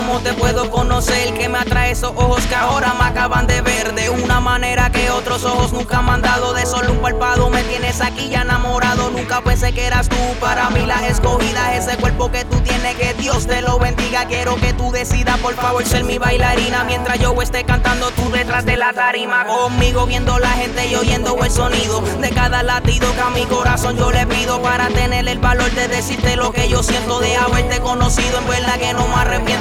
cómo 0.00 0.20
te 0.20 0.32
puedo 0.32 0.70
conocer. 0.70 1.34
Que 1.34 1.48
me 1.48 1.58
atrae 1.58 1.92
esos 1.92 2.12
ojos 2.16 2.44
que 2.46 2.54
ahora 2.54 2.94
me 2.98 3.04
acaban 3.04 3.46
de 3.46 3.60
ver. 3.60 3.94
De 3.94 4.08
una 4.10 4.40
manera 4.40 4.90
que 4.90 5.10
otros 5.10 5.44
ojos 5.44 5.72
nunca 5.72 6.00
me 6.02 6.12
han 6.12 6.22
dado. 6.22 6.54
De 6.54 6.66
solo 6.66 6.92
un 6.92 6.98
palpado 6.98 7.50
me 7.50 7.62
tienes 7.64 8.00
aquí 8.00 8.28
ya 8.28 8.42
enamorado. 8.42 9.10
Nunca 9.10 9.42
pensé 9.42 9.72
que 9.72 9.86
eras 9.86 10.08
tú. 10.08 10.16
Para 10.40 10.70
mí 10.70 10.86
la 10.86 11.06
escogida. 11.06 11.74
Ese 11.74 11.96
cuerpo 11.96 12.30
que 12.30 12.44
tú 12.44 12.60
tienes. 12.60 12.96
Que 12.96 13.14
Dios 13.14 13.46
te 13.46 13.62
lo 13.62 13.78
bendiga. 13.78 14.26
Quiero 14.26 14.56
que 14.56 14.72
tú 14.72 14.90
decidas, 14.90 15.38
por 15.38 15.54
favor, 15.54 15.84
ser 15.84 16.04
mi 16.04 16.18
bailarina. 16.18 16.84
Mientras 16.84 17.18
yo 17.18 17.34
esté 17.40 17.64
cantando 17.64 18.10
tú 18.10 18.30
detrás 18.30 18.64
de 18.64 18.76
la 18.76 18.92
tarima. 18.92 19.44
Conmigo 19.46 20.06
viendo 20.06 20.38
la 20.38 20.50
gente 20.50 20.86
y 20.86 20.94
oyendo 20.94 21.36
el 21.44 21.50
sonido 21.50 22.00
de 22.20 22.30
cada 22.30 22.62
latido 22.62 23.12
que 23.14 23.20
a 23.20 23.30
mi 23.30 23.44
corazón 23.46 23.96
yo 23.96 24.10
le 24.10 24.26
pido. 24.26 24.62
Para 24.62 24.88
tener 24.88 25.28
el 25.28 25.38
valor 25.38 25.70
de 25.72 25.88
decirte 25.88 26.36
lo 26.36 26.52
que 26.52 26.68
yo 26.68 26.82
siento 26.82 27.20
de 27.20 27.36
haberte 27.36 27.80
conocido. 27.80 28.38
En 28.38 28.48
verdad 28.48 28.78
que 28.78 28.92
no 28.94 29.06
me 29.08 29.14
arrepiento. 29.14 29.59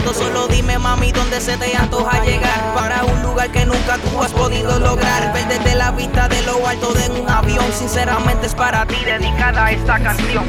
Dónde 1.40 1.54
se 1.54 1.58
te 1.58 1.78
antoja 1.78 2.22
llegar. 2.26 2.73
Para 2.76 3.06
un 3.06 3.22
lugar 3.23 3.50
que 3.50 3.66
nunca 3.66 3.98
tú 3.98 4.22
has 4.22 4.32
podido 4.32 4.78
lograr. 4.78 5.32
Ver 5.32 5.48
desde 5.48 5.73
la 5.76 5.92
vista 5.92 6.28
de 6.28 6.42
lo 6.42 6.68
alto 6.68 6.92
de 6.94 7.09
un 7.22 7.30
avión. 7.30 7.66
Sinceramente 7.72 8.48
es 8.48 8.56
para 8.56 8.86
ti 8.86 8.98
dedicada 9.06 9.72
esta 9.72 10.00
canción. 10.00 10.44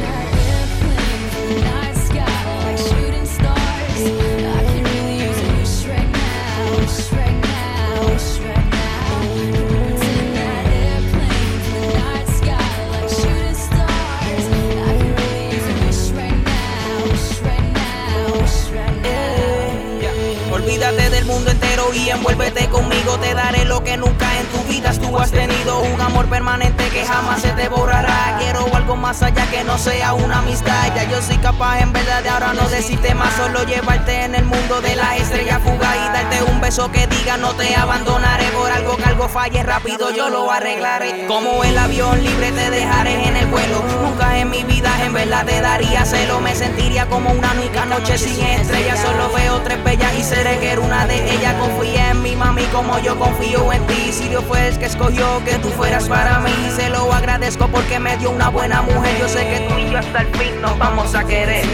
Olvídate 20.62 21.08
del 21.08 21.25
mundo 21.25 21.50
entero 21.50 21.86
y 21.94 22.11
envuélvete 22.11 22.69
conmigo. 22.69 23.16
Te 23.19 23.33
daré 23.33 23.64
lo 23.64 23.83
que 23.83 23.97
nunca 23.97 24.27
en 24.39 24.47
tu 24.48 24.62
vida 24.70 24.92
tú 24.92 25.19
has 25.19 25.30
tenido. 25.30 25.80
Un 25.80 25.98
amor 26.03 26.27
permanente 26.27 26.86
que 26.91 27.03
jamás 27.06 27.41
se 27.41 27.48
te 27.53 27.70
borrará. 27.70 28.36
Quiero 28.39 28.66
algo 28.77 28.94
más 28.94 29.22
allá 29.22 29.47
que 29.50 29.64
no 29.64 29.78
sea 29.78 30.12
una 30.12 30.41
amistad. 30.41 30.94
Ya 30.94 31.05
yo 31.05 31.22
soy 31.22 31.38
capaz 31.38 31.81
en 31.81 31.94
verdad 31.94 32.22
de 32.22 32.28
ahora 32.28 32.53
no 32.53 32.69
decirte 32.69 33.14
más. 33.14 33.33
Solo 33.36 33.64
llevarte 33.64 34.25
en 34.25 34.34
el 34.34 34.44
mundo 34.44 34.83
de 34.83 34.97
la 34.97 35.16
estrella 35.16 35.61
fuga 35.61 35.97
y 35.97 36.12
darte 36.12 36.42
un 36.42 36.61
beso 36.61 36.92
que 36.92 37.06
diga 37.06 37.38
no 37.38 37.55
te 37.55 37.75
abandonaré. 37.75 38.44
Por 38.50 38.70
algo 38.70 38.98
que 38.98 39.05
algo 39.05 39.31
falle 39.31 39.62
rápido 39.62 40.11
yo 40.11 40.28
lo 40.28 40.53
arreglaré. 40.53 41.27
Como 41.27 41.64
el 41.64 41.78
avión 41.78 42.22
libre 42.22 42.53
te 42.53 42.70
dejaré 42.70 43.28
en 43.28 43.36
el 43.38 43.47
vuelo. 43.47 43.83
Nunca 44.03 44.38
en 44.38 44.50
mi 44.50 44.62
vida 44.64 44.92
en 45.06 45.09
verdad 45.30 45.46
te 45.46 45.60
daría 45.60 46.04
celo. 46.04 46.40
Me 46.40 46.54
sentiría 46.54 47.06
como 47.06 47.30
una 47.30 47.52
única 47.52 47.84
noche 47.84 48.18
sin 48.18 48.44
estrellas. 48.44 49.00
Solo 49.00 49.32
veo 49.32 49.60
tres 49.60 49.82
bellas 49.84 50.12
y 50.18 50.24
seré 50.24 50.58
que 50.58 50.72
era 50.72 50.80
una 50.80 51.06
de 51.06 51.34
ellas. 51.34 51.54
Confía 51.54 52.10
en 52.10 52.22
mi 52.22 52.34
mami 52.34 52.64
como 52.64 52.98
yo 52.98 53.16
confío 53.16 53.72
en 53.72 53.86
ti. 53.86 54.12
Si 54.12 54.28
Dios 54.28 54.44
fue 54.44 54.68
el 54.68 54.78
que 54.78 54.86
escogió 54.86 55.42
que 55.44 55.54
tú 55.58 55.68
fueras 55.68 56.08
para 56.08 56.40
mí, 56.40 56.52
se 56.74 56.90
lo 56.90 57.12
agradezco 57.12 57.69
porque 57.69 58.00
me 58.00 58.16
dio 58.16 58.30
una 58.30 58.48
buena 58.48 58.82
mujer. 58.82 59.19
Yo 59.20 59.28
sé 59.28 59.46
que 59.48 59.60
tú 59.69 59.78
y 59.78 59.90
yo 59.90 59.98
hasta 59.98 60.22
el 60.22 60.28
fin 60.34 60.60
nos 60.60 60.76
vamos 60.78 61.14
a 61.14 61.24
querer. 61.24 61.64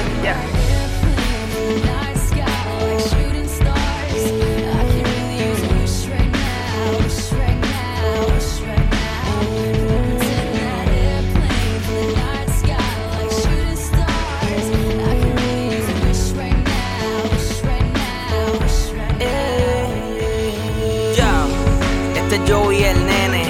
Este 22.37 22.53
es 22.53 22.59
Joey 22.59 22.85
el 22.85 23.07
nene. 23.07 23.45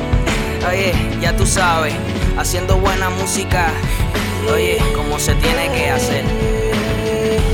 Oye, 0.70 0.94
ya 1.20 1.36
tú 1.36 1.44
sabes, 1.46 1.92
haciendo 2.38 2.78
buena 2.78 3.10
música, 3.10 3.70
oye, 4.50 4.78
como 4.94 5.18
se 5.18 5.34
tiene 5.34 5.70
que 5.72 5.90
hacer. 5.90 6.24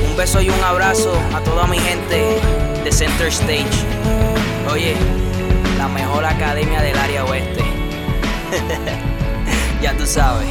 Un 0.09 0.15
beso 0.15 0.41
y 0.41 0.49
un 0.49 0.63
abrazo 0.63 1.13
a 1.35 1.41
toda 1.41 1.67
mi 1.67 1.77
gente 1.77 2.39
de 2.85 2.91
Center 2.91 3.27
Stage. 3.27 3.65
Oye, 4.71 4.95
la 5.77 5.89
mejor 5.89 6.23
academia 6.23 6.81
del 6.81 6.97
área 6.97 7.25
oeste. 7.25 7.65
ya 9.81 9.93
tú 9.97 10.05
sabes. 10.05 10.47